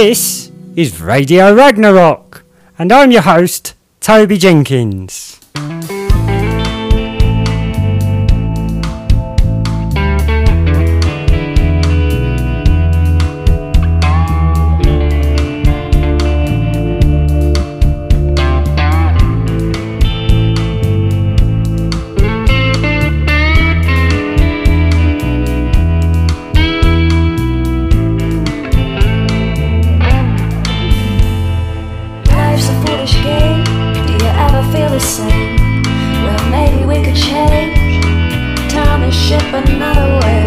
[0.00, 2.44] This is Radio Ragnarok,
[2.78, 5.27] and I'm your host, Toby Jenkins.
[34.58, 35.56] Do you ever feel the same?
[36.24, 38.02] Well, maybe we could change.
[38.72, 40.37] Time and ship another way.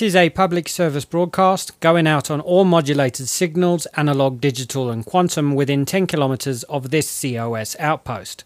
[0.00, 5.04] This is a public service broadcast going out on all modulated signals, analog, digital, and
[5.04, 8.42] quantum within 10 kilometers of this COS outpost.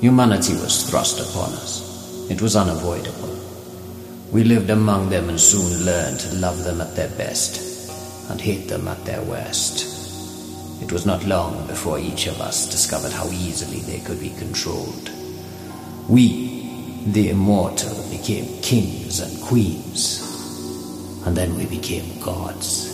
[0.00, 2.28] Humanity was thrust upon us.
[2.28, 3.38] It was unavoidable.
[4.32, 7.88] We lived among them and soon learned to love them at their best
[8.30, 10.82] and hate them at their worst.
[10.82, 15.08] It was not long before each of us discovered how easily they could be controlled.
[16.08, 20.22] We, the immortal, became kings and queens,
[21.26, 22.88] and then we became gods.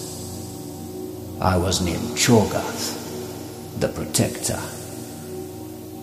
[1.41, 4.59] I was named Cho'Gath, the Protector.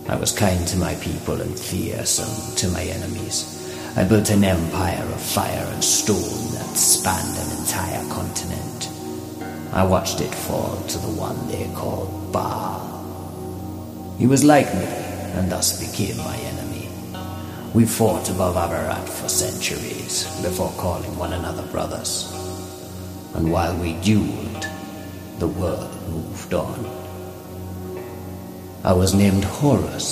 [0.10, 3.98] I was kind to my people and fearsome to my enemies.
[3.98, 8.90] I built an empire of fire and stone that spanned an entire continent.
[9.74, 14.16] I watched it fall to the one they called Baal.
[14.18, 14.86] He was like me,
[15.36, 16.67] and thus became my enemy.
[17.78, 22.26] We fought above Ararat for centuries before calling one another brothers.
[23.36, 24.66] And while we dueled,
[25.38, 26.84] the world moved on.
[28.84, 30.10] I was named Horus.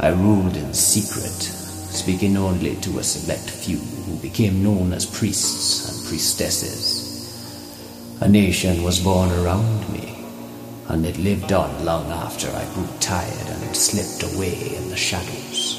[0.00, 5.88] I ruled in secret, speaking only to a select few who became known as priests
[5.88, 6.98] and priestesses.
[8.22, 10.18] A nation was born around me,
[10.88, 15.77] and it lived on long after I grew tired and slipped away in the shadows.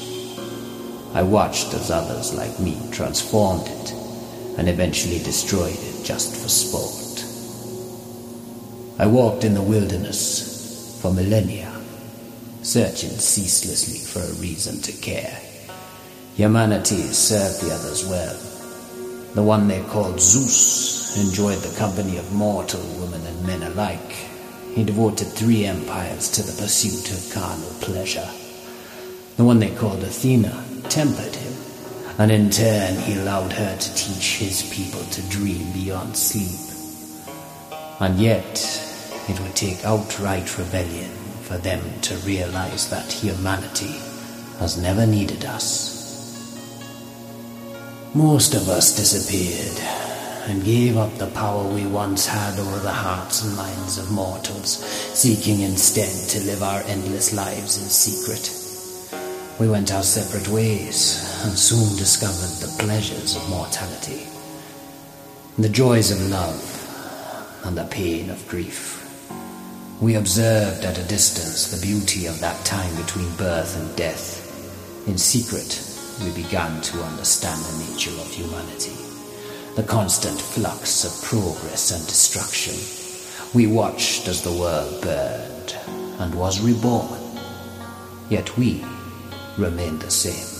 [1.12, 3.92] I watched as others like me transformed it
[4.56, 7.00] and eventually destroyed it just for sport.
[9.00, 11.72] I walked in the wilderness for millennia,
[12.62, 15.36] searching ceaselessly for a reason to care.
[16.36, 18.38] Humanity served the others well.
[19.34, 24.12] The one they called Zeus enjoyed the company of mortal women and men alike.
[24.74, 28.30] He devoted three empires to the pursuit of carnal pleasure.
[29.36, 31.54] The one they called Athena tempered him,
[32.18, 36.60] and in turn he allowed her to teach his people to dream beyond sleep.
[38.00, 38.58] And yet,
[39.28, 41.10] it would take outright rebellion
[41.42, 44.00] for them to realize that humanity
[44.58, 46.00] has never needed us.
[48.14, 49.78] Most of us disappeared
[50.48, 54.78] and gave up the power we once had over the hearts and minds of mortals,
[54.84, 58.59] seeking instead to live our endless lives in secret.
[59.60, 64.26] We went our separate ways and soon discovered the pleasures of mortality,
[65.58, 68.96] the joys of love, and the pain of grief.
[70.00, 75.06] We observed at a distance the beauty of that time between birth and death.
[75.06, 75.78] In secret,
[76.24, 78.96] we began to understand the nature of humanity,
[79.76, 82.76] the constant flux of progress and destruction.
[83.52, 85.76] We watched as the world burned
[86.18, 87.20] and was reborn,
[88.30, 88.82] yet we
[89.60, 90.56] remained the same.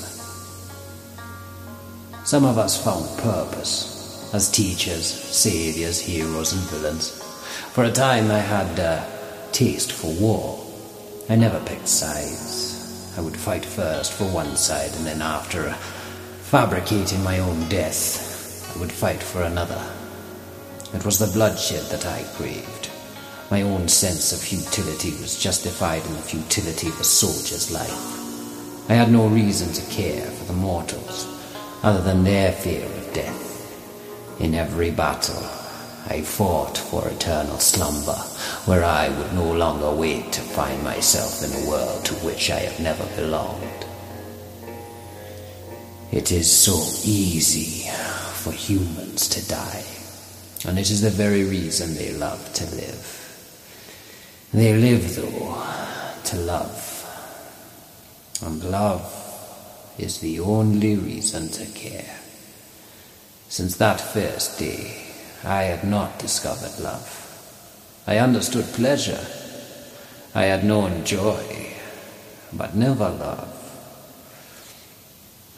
[2.24, 7.10] Some of us found purpose as teachers, saviors, heroes, and villains.
[7.72, 9.04] For a time, I had a
[9.52, 10.64] taste for war.
[11.28, 13.14] I never picked sides.
[13.16, 15.70] I would fight first for one side, and then after
[16.42, 19.82] fabricating my own death, I would fight for another.
[20.94, 22.90] It was the bloodshed that I craved.
[23.50, 28.19] My own sense of futility was justified in the futility of a soldier's life.
[28.88, 31.26] I had no reason to care for the mortals,
[31.82, 34.40] other than their fear of death.
[34.40, 35.42] In every battle,
[36.08, 38.18] I fought for eternal slumber,
[38.66, 42.60] where I would no longer wait to find myself in a world to which I
[42.60, 43.84] have never belonged.
[46.10, 47.88] It is so easy
[48.34, 49.84] for humans to die,
[50.66, 53.16] and it is the very reason they love to live.
[54.52, 55.62] They live, though,
[56.24, 56.89] to love,
[58.42, 59.16] and love
[59.98, 62.16] is the only reason to care.
[63.48, 65.06] Since that first day,
[65.44, 67.16] I had not discovered love.
[68.06, 69.26] I understood pleasure.
[70.34, 71.74] I had known joy,
[72.52, 73.56] but never love.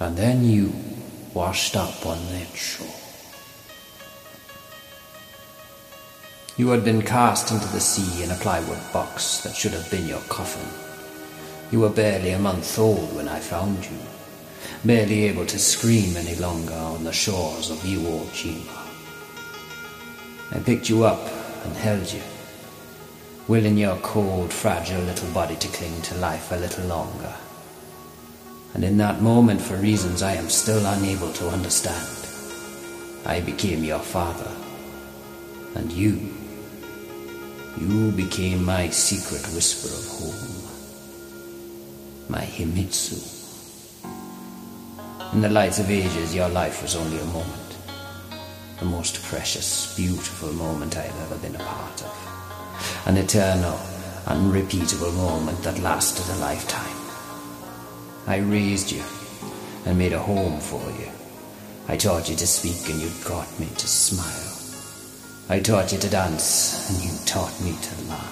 [0.00, 0.72] And then you
[1.34, 2.86] washed up on that shore.
[6.56, 10.06] You had been cast into the sea in a plywood box that should have been
[10.06, 10.91] your coffin.
[11.72, 13.98] You were barely a month old when I found you,
[14.84, 18.78] barely able to scream any longer on the shores of Iwo Jima.
[20.54, 21.26] I picked you up
[21.64, 22.20] and held you,
[23.48, 27.34] willing your cold, fragile little body to cling to life a little longer.
[28.74, 32.06] And in that moment, for reasons I am still unable to understand,
[33.24, 34.50] I became your father,
[35.74, 36.34] and you
[37.80, 40.51] You became my secret whisper of home,
[42.28, 43.40] my Himitsu.
[45.32, 47.76] In the light of ages, your life was only a moment.
[48.78, 53.02] The most precious, beautiful moment I have ever been a part of.
[53.06, 53.78] An eternal,
[54.26, 56.96] unrepeatable moment that lasted a lifetime.
[58.26, 59.02] I raised you
[59.86, 61.08] and made a home for you.
[61.88, 64.52] I taught you to speak and you taught me to smile.
[65.48, 68.31] I taught you to dance and you taught me to laugh.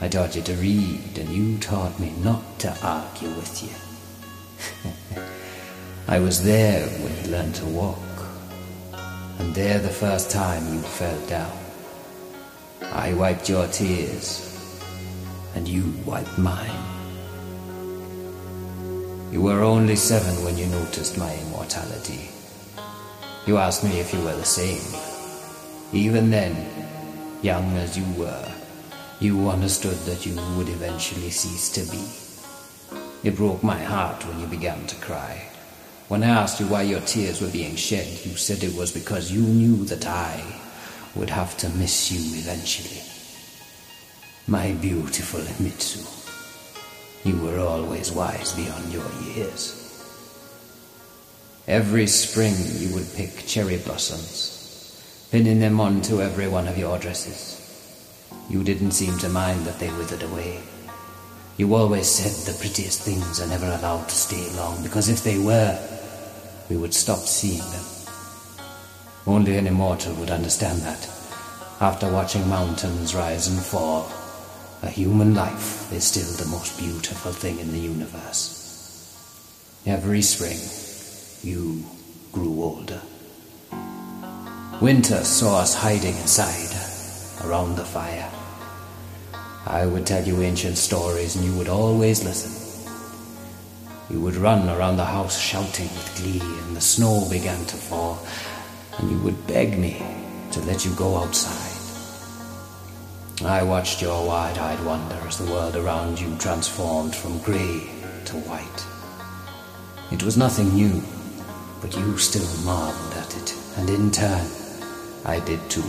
[0.00, 5.22] I taught you to read and you taught me not to argue with you.
[6.08, 7.98] I was there when you learned to walk.
[9.38, 11.56] And there the first time you fell down.
[12.92, 14.44] I wiped your tears
[15.56, 16.84] and you wiped mine.
[19.32, 22.30] You were only seven when you noticed my immortality.
[23.46, 24.82] You asked me if you were the same.
[25.92, 26.54] Even then,
[27.42, 28.54] young as you were,
[29.20, 33.28] you understood that you would eventually cease to be.
[33.28, 35.50] It broke my heart when you began to cry.
[36.06, 39.32] When I asked you why your tears were being shed, you said it was because
[39.32, 40.40] you knew that I
[41.16, 43.02] would have to miss you eventually.
[44.46, 46.06] My beautiful Himitsu,
[47.24, 49.84] you were always wise beyond your years.
[51.66, 57.57] Every spring you would pick cherry blossoms, pinning them onto every one of your dresses.
[58.50, 60.60] You didn't seem to mind that they withered away.
[61.58, 65.38] You always said the prettiest things are never allowed to stay long because if they
[65.38, 65.78] were,
[66.70, 67.84] we would stop seeing them.
[69.26, 71.10] Only an immortal would understand that.
[71.80, 74.10] After watching mountains rise and fall,
[74.82, 78.54] a human life is still the most beautiful thing in the universe.
[79.84, 80.58] Every spring,
[81.42, 81.84] you
[82.32, 83.02] grew older.
[84.80, 86.72] Winter saw us hiding inside,
[87.44, 88.30] around the fire.
[89.66, 92.68] I would tell you ancient stories and you would always listen.
[94.10, 98.18] You would run around the house shouting with glee, and the snow began to fall,
[98.96, 100.02] and you would beg me
[100.52, 101.74] to let you go outside.
[103.44, 107.86] I watched your wide eyed wonder as the world around you transformed from grey
[108.24, 108.86] to white.
[110.10, 111.02] It was nothing new,
[111.82, 114.46] but you still marveled at it, and in turn,
[115.26, 115.84] I did too.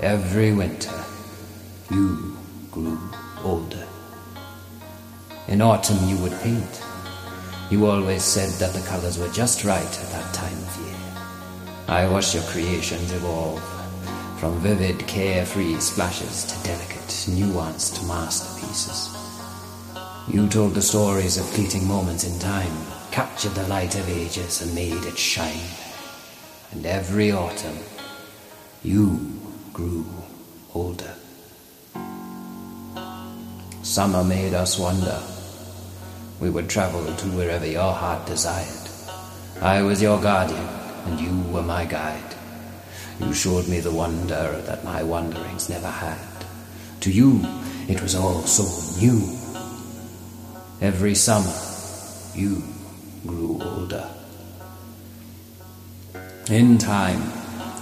[0.00, 0.97] Every winter,
[1.90, 2.36] you
[2.70, 2.98] grew
[3.42, 3.86] older.
[5.46, 6.82] In autumn, you would paint.
[7.70, 10.96] You always said that the colors were just right at that time of year.
[11.88, 13.62] I watched your creations evolve,
[14.38, 19.14] from vivid, carefree splashes to delicate, nuanced masterpieces.
[20.28, 22.76] You told the stories of fleeting moments in time,
[23.10, 25.70] captured the light of ages and made it shine.
[26.72, 27.78] And every autumn,
[28.82, 29.40] you
[29.72, 30.04] grew
[30.74, 31.17] older.
[33.88, 35.18] Summer made us wander.
[36.40, 38.90] We would travel to wherever your heart desired.
[39.62, 40.68] I was your guardian,
[41.06, 42.34] and you were my guide.
[43.18, 46.18] You showed me the wonder that my wanderings never had.
[47.00, 47.40] To you,
[47.88, 49.22] it was all so new.
[50.82, 51.56] Every summer,
[52.34, 52.62] you
[53.26, 54.06] grew older.
[56.50, 57.22] In time,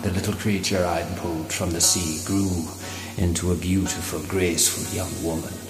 [0.03, 2.65] the little creature I'd pulled from the sea grew
[3.19, 5.66] into a beautiful, graceful young woman.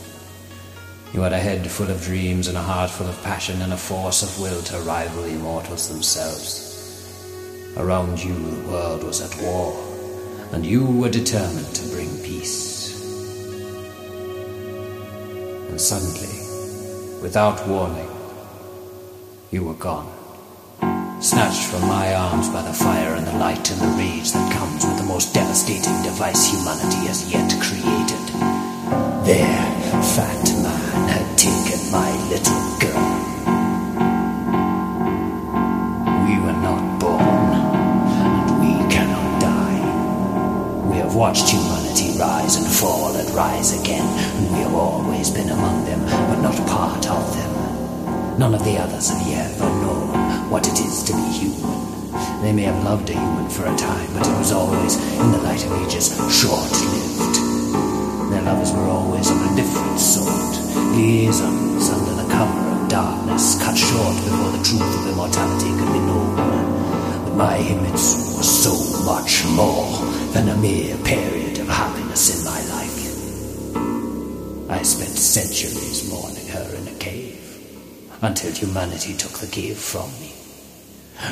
[1.17, 3.77] You had a head full of dreams and a heart full of passion and a
[3.79, 7.73] force of will to rival the immortals themselves.
[7.79, 9.73] Around you, the world was at war,
[10.53, 13.01] and you were determined to bring peace.
[15.71, 18.11] And suddenly, without warning,
[19.51, 20.13] you were gone.
[21.23, 24.85] Snatched from my arms by the fire and the light and the rage that comes
[24.85, 28.27] with the most devastating device humanity has yet created.
[29.25, 30.47] There, fat
[31.37, 33.07] taken my little girl.
[36.25, 40.89] We were not born, and we cannot die.
[40.91, 45.51] We have watched humanity rise and fall and rise again, and we have always been
[45.51, 48.39] among them, but not part of them.
[48.39, 51.87] None of the others have ever known what it is to be human.
[52.41, 55.39] They may have loved a human for a time, but it was always, in the
[55.39, 57.36] light of ages, short lived.
[58.47, 60.55] Lovers were always of a different sort,
[60.95, 65.99] liaisons under the cover of darkness, cut short before the truth of immortality could be
[65.99, 66.37] known.
[67.25, 69.99] But my Himitsu was so much more
[70.33, 72.97] than a mere period of happiness in my life.
[74.71, 77.43] I spent centuries mourning her in a cave,
[78.23, 80.35] until humanity took the cave from me.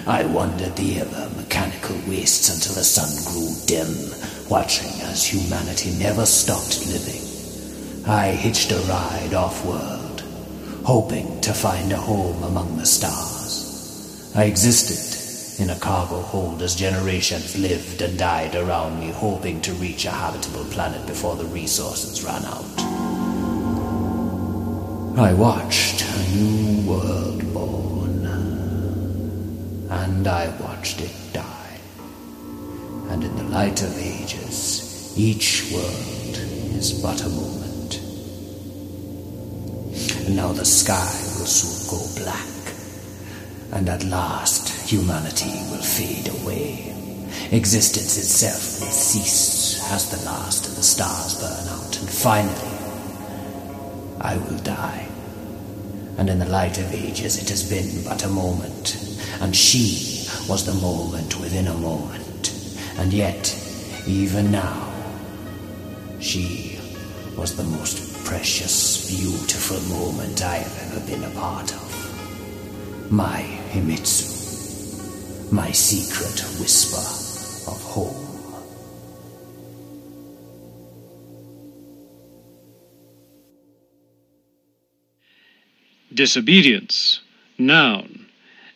[0.08, 4.10] I wandered the ever mechanical wastes until the sun grew dim,
[4.48, 7.22] watching as humanity never stopped living.
[8.06, 10.22] I hitched a ride off world,
[10.84, 14.32] hoping to find a home among the stars.
[14.36, 15.14] I existed
[15.62, 20.10] in a cargo hold as generations lived and died around me, hoping to reach a
[20.10, 22.64] habitable planet before the resources ran out.
[25.16, 28.26] I watched a new world born,
[29.88, 31.53] and I watched it die.
[33.14, 36.36] And in the light of ages, each world
[36.74, 38.00] is but a moment.
[40.26, 42.74] And now the sky will soon go black,
[43.70, 46.92] and at last humanity will fade away.
[47.52, 52.74] Existence itself will cease as the last of the stars burn out, and finally,
[54.20, 55.06] I will die.
[56.18, 58.96] And in the light of ages, it has been but a moment,
[59.40, 62.23] and she was the moment within a moment.
[62.98, 63.54] And yet,
[64.06, 64.92] even now,
[66.20, 66.78] she
[67.36, 73.10] was the most precious, beautiful moment I have ever been a part of.
[73.10, 78.24] My Himitsu, my secret whisper of home.
[86.12, 87.20] Disobedience.
[87.58, 88.26] Noun.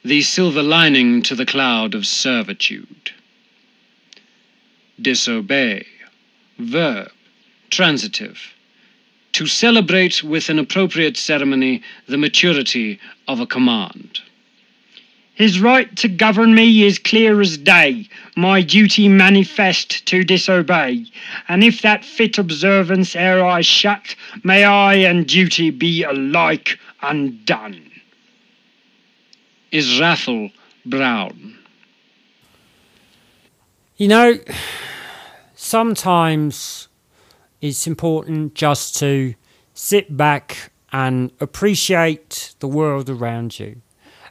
[0.05, 3.13] The silver lining to the cloud of servitude.
[5.01, 5.87] Disobey.
[6.59, 7.11] Verb.
[7.71, 8.39] Transitive.
[9.33, 14.21] To celebrate with an appropriate ceremony the maturity of a command.
[15.39, 21.07] His right to govern me is clear as day, my duty manifest to disobey.
[21.49, 27.89] And if that fit observance ere I shut, may I and duty be alike undone.
[29.71, 30.51] Israfel
[30.85, 31.57] Brown.
[33.97, 34.39] You know,
[35.69, 36.89] sometimes
[37.61, 39.35] it's important just to
[39.75, 43.83] sit back and appreciate the world around you.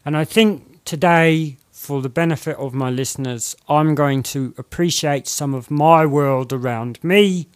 [0.04, 5.54] And I think today, for the benefit of my listeners, I'm going to appreciate some
[5.54, 7.47] of my world around me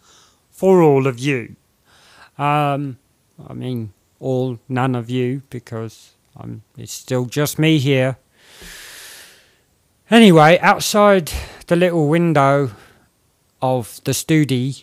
[0.50, 1.56] for all of you.
[2.38, 2.98] Um,
[3.48, 8.16] I mean, all, none of you, because I'm, it's still just me here.
[10.08, 11.32] Anyway, outside
[11.66, 12.70] the little window
[13.62, 14.74] of the studio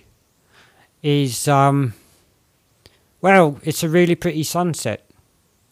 [1.03, 1.93] is um
[3.21, 5.05] well, it's a really pretty sunset.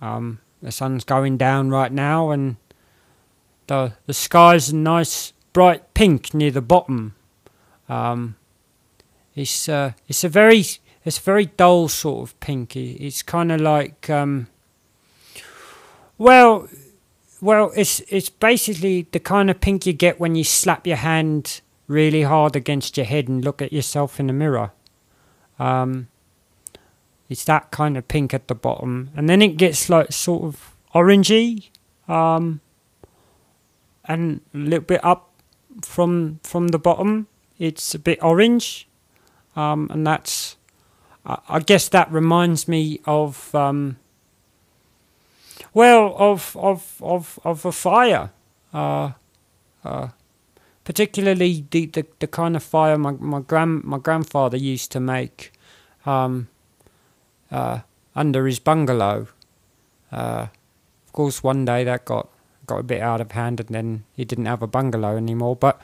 [0.02, 2.58] Um the sun's going down right now and
[3.68, 7.16] the the sky's a nice bright pink near the bottom.
[7.90, 8.36] Um
[9.36, 10.66] it's uh it's a very
[11.06, 12.76] it's a very dull sort of pink.
[12.76, 14.48] It's kind of like um
[16.18, 16.68] well
[17.40, 21.62] well, it's it's basically the kind of pink you get when you slap your hand
[21.88, 24.72] really hard against your head and look at yourself in the mirror.
[25.60, 26.08] Um,
[27.30, 30.76] it's that kind of pink at the bottom, and then it gets like sort of
[30.94, 31.70] orangey,
[32.08, 32.62] um,
[34.06, 35.30] and a little bit up
[35.82, 37.28] from from the bottom.
[37.60, 38.88] It's a bit orange,
[39.56, 40.58] um, and that's.
[41.26, 43.54] I I guess that reminds me of.
[43.54, 43.98] Um,
[45.74, 48.32] well, of of of of a fire,
[48.74, 49.12] uh,
[49.84, 50.10] uh,
[50.88, 55.52] particularly the, the, the kind of fire my my grand my grandfather used to make,
[56.06, 56.48] um,
[57.52, 57.80] uh,
[58.16, 59.28] under his bungalow.
[60.14, 60.48] Uh,
[61.06, 62.30] of course, one day that got
[62.68, 65.58] got a bit out of hand, and then he didn't have a bungalow anymore.
[65.58, 65.82] But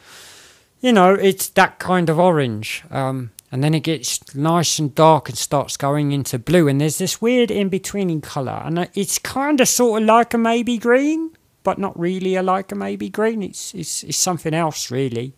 [0.80, 2.86] you know, it's that kind of orange.
[2.90, 6.98] Um, and then it gets nice and dark and starts going into blue, and there's
[7.00, 11.32] this weird in betweening colour, and it's kind of sort of like a maybe green,
[11.64, 13.42] but not really a like a maybe green.
[13.42, 15.34] It's it's it's something else really.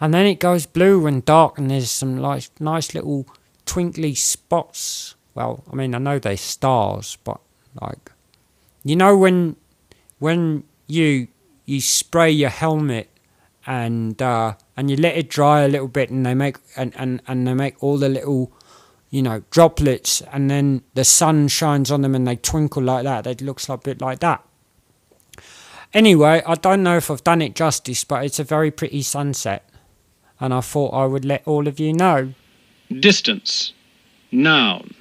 [0.00, 3.26] And then it goes blue and dark, and there's some nice nice little
[3.64, 5.14] twinkly spots.
[5.34, 7.40] Well, I mean, I know they're stars, but
[7.80, 8.12] like,
[8.84, 9.56] you know when
[10.18, 11.28] when you
[11.64, 13.10] you spray your helmet
[13.66, 17.20] and uh, and you let it dry a little bit, and they make and, and,
[17.26, 18.52] and they make all the little,
[19.10, 23.26] you know, droplets, and then the sun shines on them and they twinkle like that.
[23.26, 24.45] It looks a bit like that.
[25.96, 29.66] Anyway, I don't know if I've done it justice, but it's a very pretty sunset,
[30.38, 32.34] and I thought I would let all of you know.
[33.00, 33.72] Distance.
[34.30, 34.94] Noun.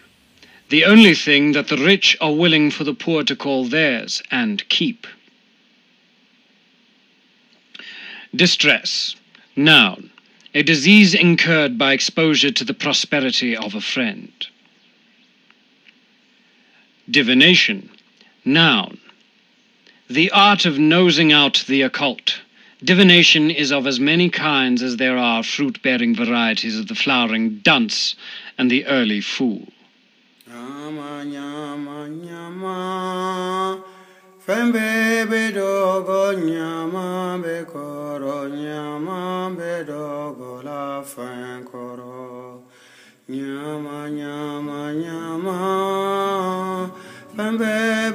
[0.69, 4.67] The only thing that the rich are willing for the poor to call theirs and
[4.69, 5.05] keep.
[8.33, 9.17] Distress.
[9.57, 10.09] Noun.
[10.53, 14.31] A disease incurred by exposure to the prosperity of a friend.
[17.11, 17.89] Divination.
[18.45, 18.97] Noun.
[20.09, 22.41] The art of nosing out the occult.
[22.83, 27.61] Divination is of as many kinds as there are fruit bearing varieties of the flowering
[27.63, 28.15] dunce
[28.55, 29.67] and the early fool.
[30.47, 31.25] Nyama,
[32.07, 33.83] nyama.
[34.45, 35.25] Fembe
[36.45, 37.41] nyama
[40.63, 42.59] la.
[43.27, 46.91] Nyama, nyama, nyama.
[47.35, 48.13] Fembe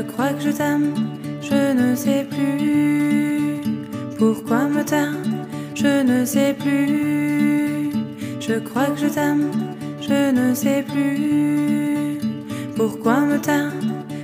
[0.00, 0.94] Je crois que je t'aime,
[1.42, 3.60] je ne sais plus
[4.18, 5.12] pourquoi me taire,
[5.74, 7.90] je ne sais plus.
[8.40, 9.50] Je crois que je t'aime,
[10.00, 12.18] je ne sais plus
[12.76, 13.74] pourquoi me taire,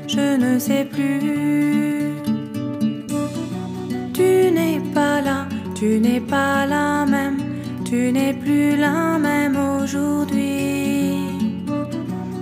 [0.09, 2.15] je ne sais plus.
[4.15, 7.37] Tu n'es pas là, tu n'es pas la même,
[7.85, 11.17] tu n'es plus la même aujourd'hui.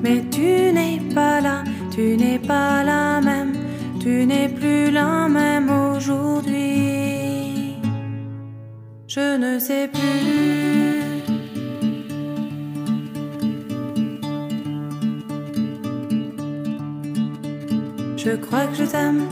[0.05, 0.73] Mais tu
[2.05, 3.55] tu n'es pas la même,
[3.99, 6.67] tu n'es plus la même aujourd'hui.
[9.07, 11.23] Je ne sais plus.
[18.17, 19.23] Je crois que je t'aime,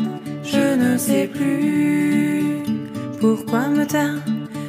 [0.43, 2.63] je ne sais plus
[3.21, 4.23] pourquoi me taire,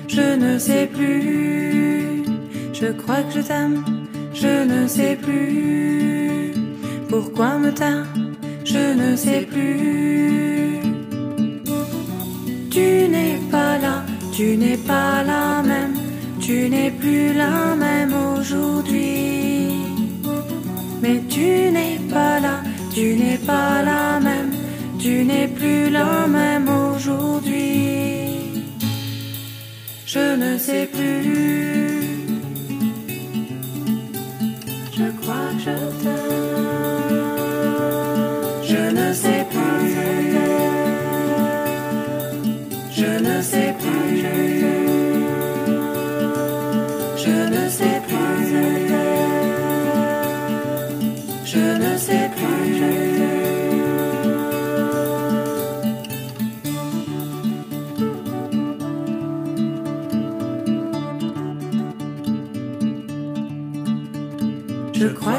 [0.08, 2.24] je ne sais plus.
[2.74, 3.78] Je crois que je t'aime,
[4.34, 6.43] je ne sais plus
[7.14, 8.08] pourquoi me taire,
[8.66, 10.80] je ne sais plus.
[12.76, 13.96] Tu n'es pas là,
[14.36, 15.96] tu n'es pas la même,
[16.46, 19.84] tu n'es plus la même aujourd'hui.
[21.04, 22.56] Mais tu n'es pas là,
[22.96, 24.52] tu n'es pas la même,
[25.04, 27.74] tu n'es plus la même aujourd'hui.
[30.14, 31.83] Je ne sais plus.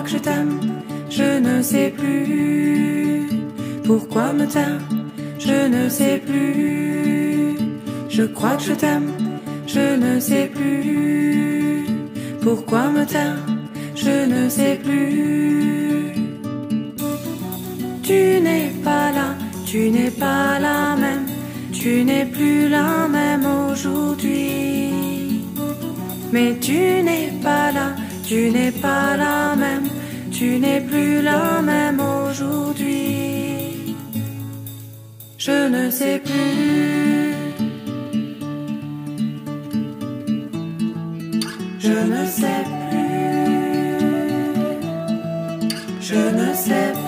[0.04, 0.60] Que je t'aime,
[1.08, 3.26] je ne sais plus
[3.84, 4.80] pourquoi me taire,
[5.38, 7.56] je ne sais plus.
[8.08, 9.10] Je crois que je t'aime,
[9.66, 11.86] je ne sais plus
[12.42, 13.44] pourquoi me taire,
[13.96, 16.12] je ne sais plus.
[18.02, 19.28] Tu n'es pas là,
[19.66, 21.26] tu n'es pas la même,
[21.72, 25.32] tu n'es plus la même aujourd'hui.
[26.32, 29.88] Mais tu n'es pas là, tu n'es pas la même,
[30.44, 33.96] tu n'es plus la même aujourd'hui.
[35.38, 37.34] Je ne sais plus.
[41.86, 43.14] Je ne sais plus.
[46.08, 47.03] Je ne sais plus.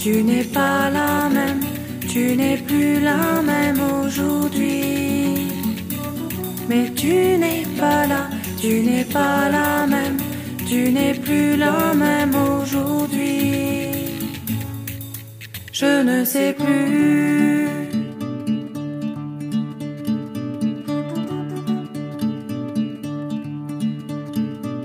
[0.00, 1.60] Tu n'es pas la même,
[2.08, 5.46] tu n'es plus la même aujourd'hui.
[6.68, 8.22] Mais tu n'es pas là,
[8.58, 10.16] tu n'es pas la même,
[10.66, 13.90] tu n'es plus la même aujourd'hui.
[15.72, 17.68] Je ne sais plus.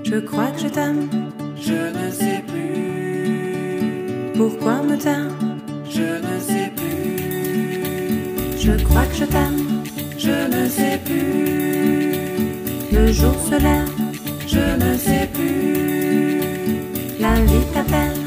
[0.04, 1.08] Je crois que je t'aime,
[1.60, 2.05] je ne
[4.36, 5.30] pourquoi me taire,
[5.88, 8.58] je ne sais plus.
[8.58, 9.84] Je crois que je t'aime,
[10.18, 12.16] je ne sais plus.
[12.92, 13.90] Le jour se lève,
[14.46, 16.40] je ne sais plus.
[17.18, 18.20] La vie t'appelle,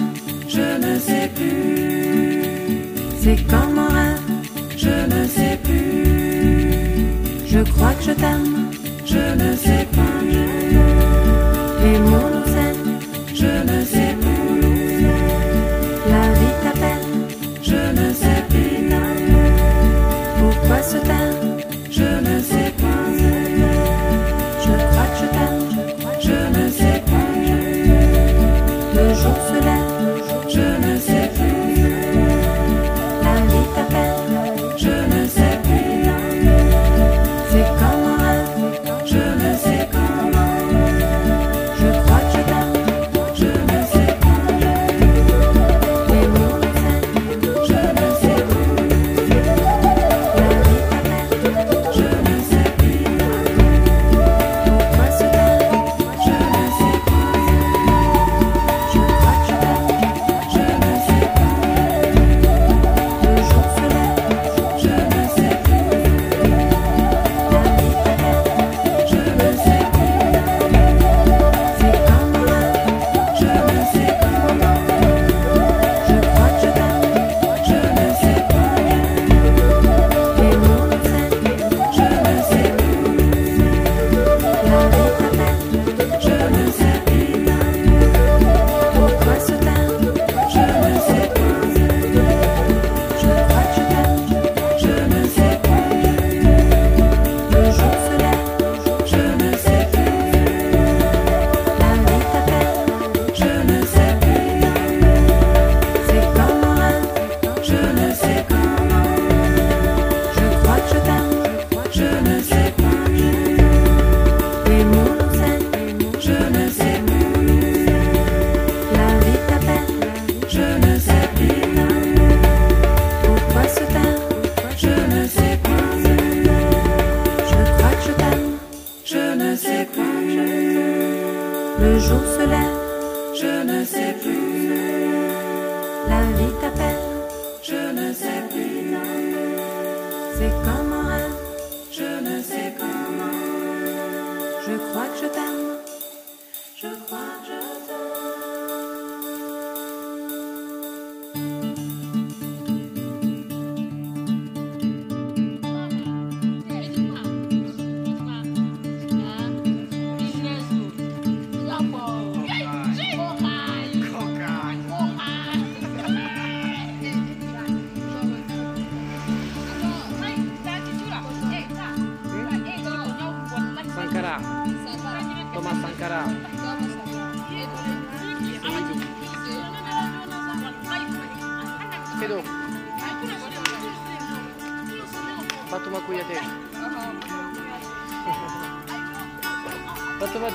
[0.47, 2.43] je ne sais plus.
[3.21, 4.21] C'est comme un rêve,
[4.77, 7.05] je ne sais plus.
[7.45, 8.68] Je crois que je t'aime,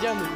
[0.00, 0.33] 这样子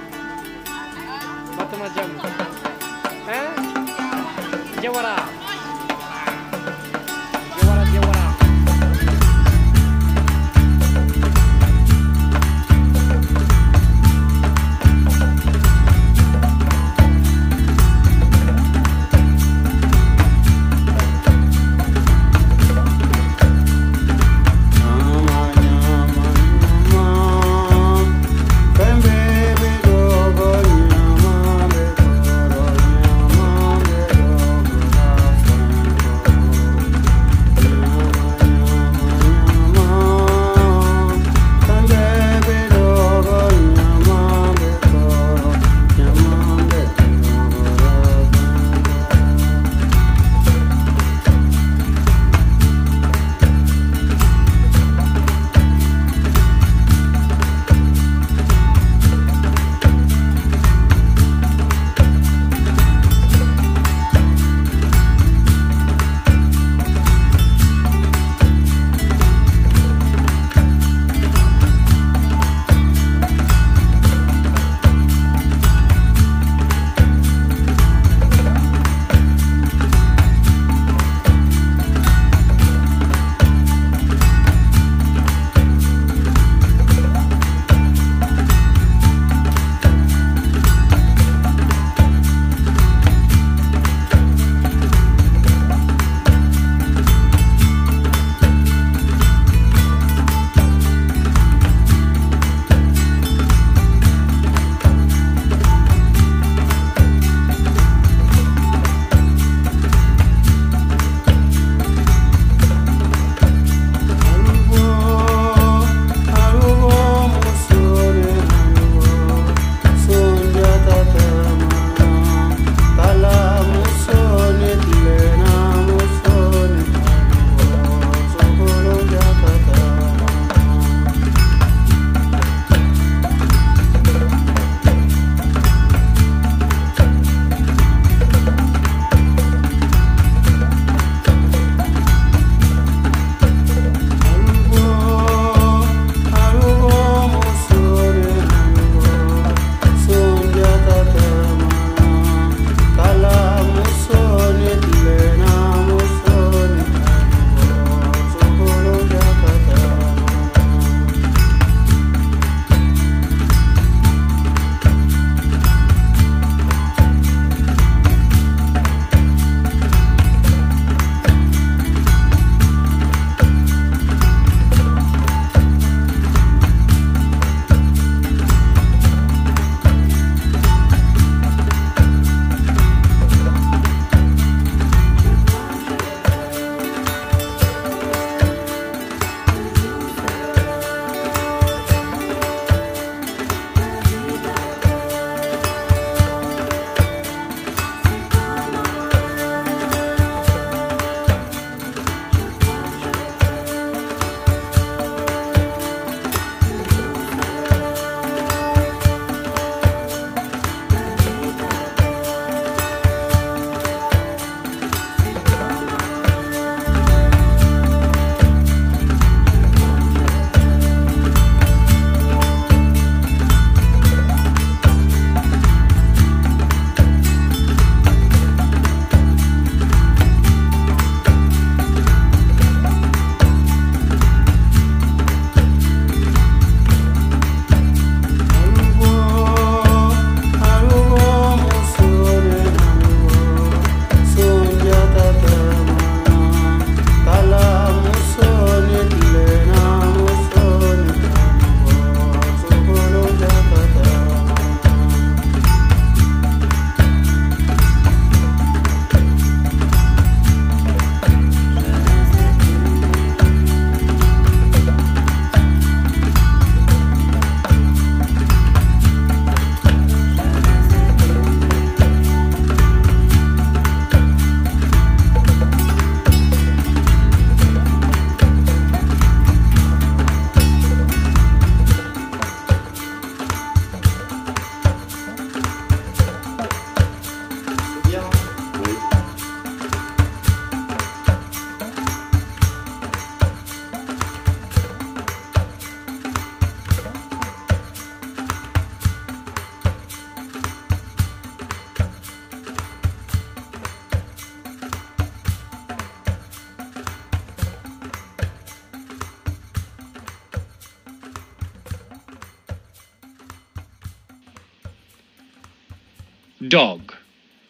[316.69, 317.15] Dog.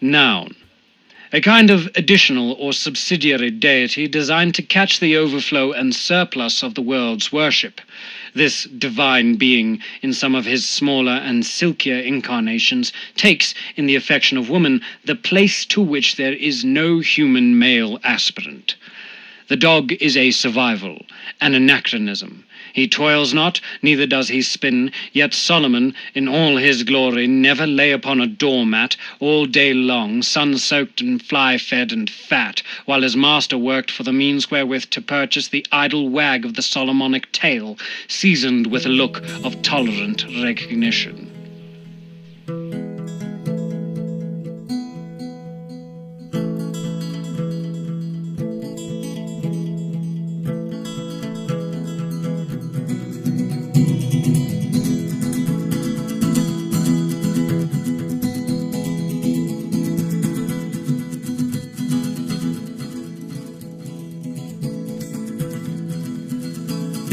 [0.00, 0.56] Noun.
[1.32, 6.74] A kind of additional or subsidiary deity designed to catch the overflow and surplus of
[6.74, 7.80] the world's worship.
[8.34, 14.36] This divine being, in some of his smaller and silkier incarnations, takes, in the affection
[14.36, 18.74] of woman, the place to which there is no human male aspirant.
[19.46, 21.06] The dog is a survival,
[21.40, 22.44] an anachronism.
[22.72, 27.92] He toils not, neither does he spin, yet Solomon, in all his glory, never lay
[27.92, 33.16] upon a doormat all day long, sun soaked and fly fed and fat, while his
[33.16, 37.78] master worked for the means wherewith to purchase the idle wag of the Solomonic tail,
[38.06, 41.37] seasoned with a look of tolerant recognition.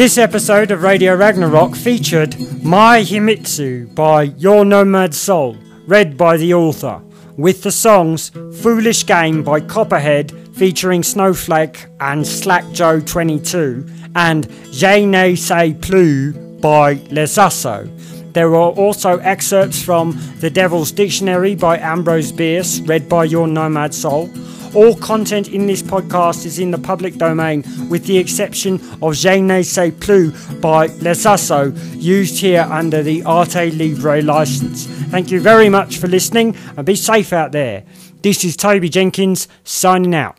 [0.05, 6.53] This episode of Radio Ragnarok featured My Himitsu by Your Nomad Soul, read by the
[6.53, 7.01] author,
[7.37, 8.29] with the songs
[8.61, 13.83] Foolish Game by Copperhead featuring Snowflake and Slack Joe 22
[14.15, 17.89] and Je ne sais plus by Lesasso.
[18.33, 23.95] There are also excerpts from The Devil's Dictionary by Ambrose Bierce, read by Your Nomad
[23.95, 24.29] Soul.
[24.75, 29.39] All content in this podcast is in the public domain, with the exception of Je
[29.39, 34.85] ne sais plus by Lesasso, used here under the Arte Libre license.
[35.11, 37.85] Thank you very much for listening and be safe out there.
[38.21, 40.37] This is Toby Jenkins signing out.